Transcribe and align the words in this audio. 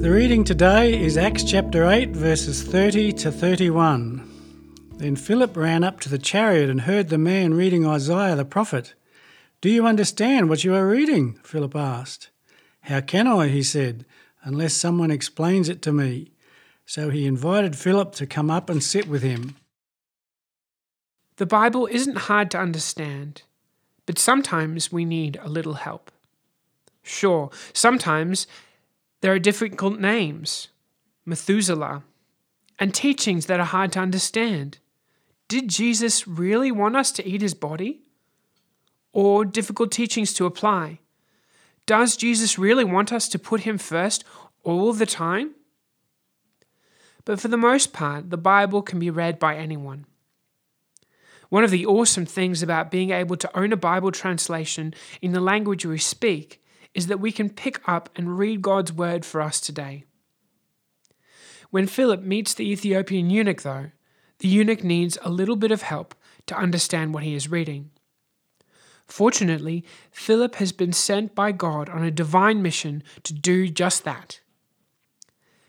The 0.00 0.12
reading 0.12 0.44
today 0.44 0.96
is 0.96 1.18
Acts 1.18 1.42
chapter 1.42 1.84
8, 1.84 2.10
verses 2.10 2.62
30 2.62 3.14
to 3.14 3.32
31. 3.32 4.30
Then 4.92 5.16
Philip 5.16 5.56
ran 5.56 5.82
up 5.82 5.98
to 6.00 6.08
the 6.08 6.20
chariot 6.20 6.70
and 6.70 6.82
heard 6.82 7.08
the 7.08 7.18
man 7.18 7.52
reading 7.52 7.84
Isaiah 7.84 8.36
the 8.36 8.44
prophet. 8.44 8.94
Do 9.60 9.68
you 9.68 9.88
understand 9.88 10.48
what 10.48 10.62
you 10.62 10.72
are 10.76 10.86
reading? 10.86 11.40
Philip 11.42 11.74
asked. 11.74 12.30
How 12.82 13.00
can 13.00 13.26
I, 13.26 13.48
he 13.48 13.64
said, 13.64 14.06
unless 14.44 14.74
someone 14.74 15.10
explains 15.10 15.68
it 15.68 15.82
to 15.82 15.92
me? 15.92 16.30
So 16.86 17.10
he 17.10 17.26
invited 17.26 17.74
Philip 17.74 18.12
to 18.12 18.26
come 18.26 18.52
up 18.52 18.70
and 18.70 18.80
sit 18.80 19.08
with 19.08 19.22
him. 19.22 19.56
The 21.38 21.46
Bible 21.46 21.88
isn't 21.90 22.18
hard 22.18 22.52
to 22.52 22.60
understand, 22.60 23.42
but 24.06 24.16
sometimes 24.16 24.92
we 24.92 25.04
need 25.04 25.40
a 25.42 25.48
little 25.48 25.74
help. 25.74 26.12
Sure, 27.02 27.50
sometimes 27.72 28.46
there 29.20 29.32
are 29.32 29.38
difficult 29.38 29.98
names, 29.98 30.68
Methuselah, 31.24 32.04
and 32.78 32.94
teachings 32.94 33.46
that 33.46 33.60
are 33.60 33.66
hard 33.66 33.92
to 33.92 34.00
understand. 34.00 34.78
Did 35.48 35.68
Jesus 35.68 36.28
really 36.28 36.70
want 36.70 36.96
us 36.96 37.10
to 37.12 37.26
eat 37.26 37.42
his 37.42 37.54
body? 37.54 38.02
Or 39.12 39.44
difficult 39.44 39.90
teachings 39.90 40.32
to 40.34 40.46
apply? 40.46 41.00
Does 41.86 42.16
Jesus 42.16 42.58
really 42.58 42.84
want 42.84 43.12
us 43.12 43.28
to 43.30 43.38
put 43.38 43.62
him 43.62 43.78
first 43.78 44.22
all 44.62 44.92
the 44.92 45.06
time? 45.06 45.54
But 47.24 47.40
for 47.40 47.48
the 47.48 47.56
most 47.56 47.92
part, 47.92 48.30
the 48.30 48.36
Bible 48.36 48.82
can 48.82 48.98
be 48.98 49.10
read 49.10 49.38
by 49.38 49.56
anyone. 49.56 50.04
One 51.48 51.64
of 51.64 51.70
the 51.70 51.86
awesome 51.86 52.26
things 52.26 52.62
about 52.62 52.90
being 52.90 53.10
able 53.10 53.36
to 53.36 53.58
own 53.58 53.72
a 53.72 53.76
Bible 53.76 54.12
translation 54.12 54.94
in 55.22 55.32
the 55.32 55.40
language 55.40 55.84
we 55.84 55.98
speak 55.98 56.62
is 56.94 57.06
that 57.06 57.20
we 57.20 57.32
can 57.32 57.50
pick 57.50 57.80
up 57.88 58.10
and 58.16 58.38
read 58.38 58.62
God's 58.62 58.92
word 58.92 59.24
for 59.24 59.40
us 59.40 59.60
today. 59.60 60.04
When 61.70 61.86
Philip 61.86 62.22
meets 62.22 62.54
the 62.54 62.70
Ethiopian 62.70 63.30
eunuch, 63.30 63.62
though, 63.62 63.90
the 64.38 64.48
eunuch 64.48 64.82
needs 64.82 65.18
a 65.22 65.30
little 65.30 65.56
bit 65.56 65.70
of 65.70 65.82
help 65.82 66.14
to 66.46 66.56
understand 66.56 67.12
what 67.12 67.24
he 67.24 67.34
is 67.34 67.50
reading. 67.50 67.90
Fortunately, 69.06 69.84
Philip 70.10 70.56
has 70.56 70.72
been 70.72 70.92
sent 70.92 71.34
by 71.34 71.52
God 71.52 71.88
on 71.88 72.04
a 72.04 72.10
divine 72.10 72.62
mission 72.62 73.02
to 73.22 73.32
do 73.32 73.68
just 73.68 74.04
that. 74.04 74.40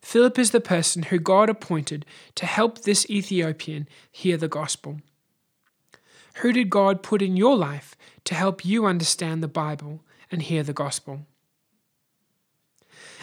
Philip 0.00 0.38
is 0.38 0.50
the 0.50 0.60
person 0.60 1.04
who 1.04 1.18
God 1.18 1.48
appointed 1.48 2.04
to 2.34 2.46
help 2.46 2.82
this 2.82 3.08
Ethiopian 3.08 3.88
hear 4.10 4.36
the 4.36 4.48
gospel. 4.48 5.00
Who 6.38 6.52
did 6.52 6.70
God 6.70 7.02
put 7.02 7.22
in 7.22 7.36
your 7.36 7.56
life 7.56 7.96
to 8.24 8.34
help 8.34 8.64
you 8.64 8.86
understand 8.86 9.42
the 9.42 9.48
Bible 9.48 10.00
and 10.30 10.42
hear 10.42 10.62
the 10.62 10.72
gospel? 10.72 11.26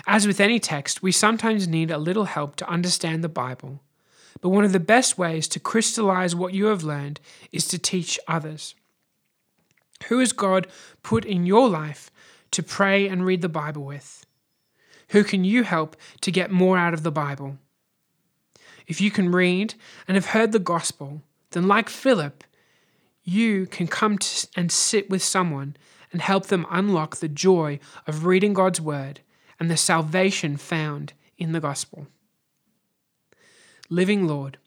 As 0.08 0.26
with 0.26 0.40
any 0.40 0.59
text, 0.59 1.04
we 1.04 1.12
sometimes 1.12 1.67
need 1.67 1.92
a 1.92 1.98
little 1.98 2.26
help 2.26 2.56
to 2.58 2.70
understand 2.70 3.23
the 3.23 3.30
Bible, 3.30 3.82
but 4.39 4.50
one 4.50 4.64
of 4.64 4.72
the 4.72 4.80
best 4.80 5.17
ways 5.17 5.48
to 5.50 5.59
crystallize 5.59 6.36
what 6.36 6.54
you 6.54 6.66
have 6.66 6.84
learned 6.84 7.20
is 7.52 7.67
to 7.67 7.78
teach 7.78 8.20
others. 8.28 8.76
Who 10.08 10.20
has 10.20 10.32
God 10.34 10.67
put 11.04 11.26
in 11.26 11.45
your 11.45 11.70
life 11.70 12.12
to 12.52 12.64
pray 12.64 13.08
and 13.08 13.26
read 13.26 13.42
the 13.42 13.50
Bible 13.50 13.84
with? 13.84 14.26
Who 15.09 15.23
can 15.23 15.44
you 15.44 15.64
help 15.64 15.95
to 16.22 16.32
get 16.32 16.50
more 16.50 16.78
out 16.78 16.94
of 16.94 17.04
the 17.04 17.12
Bible? 17.12 17.58
If 18.88 19.02
you 19.02 19.12
can 19.12 19.32
read 19.32 19.76
and 20.08 20.16
have 20.16 20.28
heard 20.28 20.52
the 20.54 20.59
gospel, 20.59 21.22
then, 21.52 21.67
like 21.67 21.89
Philip, 21.89 22.44
you 23.23 23.66
can 23.67 23.88
come 23.88 24.17
and 24.55 24.72
sit 24.72 25.09
with 25.09 25.23
someone 25.23 25.75
and 26.11 26.22
help 26.22 26.47
them 26.47 26.66
unlock 26.69 27.17
the 27.17 27.30
joy 27.30 27.80
of 28.08 28.25
reading 28.25 28.53
God's 28.53 28.81
Word 28.81 29.22
and 29.59 29.69
the 29.69 29.77
salvation 29.77 30.58
found 30.58 31.14
in 31.38 31.52
the 31.52 31.59
gospel. 31.59 32.08
Living 33.89 34.27
Lord, 34.27 34.58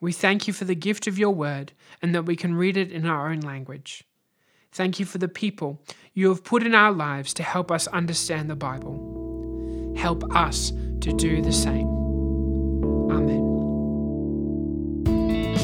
we 0.00 0.12
thank 0.12 0.46
you 0.46 0.52
for 0.52 0.64
the 0.64 0.74
gift 0.74 1.06
of 1.06 1.18
your 1.18 1.34
Word 1.34 1.72
and 2.00 2.14
that 2.14 2.24
we 2.24 2.36
can 2.36 2.54
read 2.54 2.76
it 2.76 2.92
in 2.92 3.06
our 3.06 3.30
own 3.30 3.40
language. 3.40 4.04
Thank 4.72 5.00
you 5.00 5.06
for 5.06 5.18
the 5.18 5.28
people 5.28 5.80
you 6.14 6.28
have 6.28 6.44
put 6.44 6.62
in 6.62 6.74
our 6.74 6.92
lives 6.92 7.34
to 7.34 7.42
help 7.42 7.70
us 7.70 7.86
understand 7.88 8.48
the 8.48 8.56
Bible. 8.56 9.94
Help 9.96 10.34
us 10.34 10.72
to 11.00 11.12
do 11.16 11.42
the 11.42 11.52
same. 11.52 11.97